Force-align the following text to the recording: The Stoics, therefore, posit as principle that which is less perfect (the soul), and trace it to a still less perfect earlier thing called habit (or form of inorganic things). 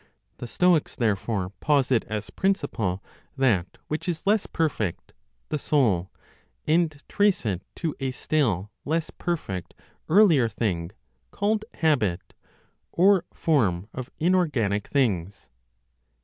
The 0.37 0.47
Stoics, 0.47 0.95
therefore, 0.95 1.51
posit 1.59 2.03
as 2.05 2.31
principle 2.31 3.03
that 3.37 3.77
which 3.87 4.09
is 4.09 4.25
less 4.25 4.47
perfect 4.47 5.13
(the 5.49 5.59
soul), 5.59 6.11
and 6.65 6.99
trace 7.07 7.45
it 7.45 7.61
to 7.75 7.93
a 7.99 8.09
still 8.09 8.71
less 8.83 9.11
perfect 9.11 9.75
earlier 10.09 10.49
thing 10.49 10.89
called 11.29 11.65
habit 11.75 12.33
(or 12.91 13.25
form 13.31 13.89
of 13.93 14.09
inorganic 14.17 14.87
things). 14.87 15.49